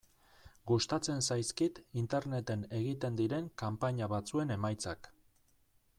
[0.69, 5.13] Gustatzen zaizkit Interneten egiten diren kanpaina batzuen emaitzak.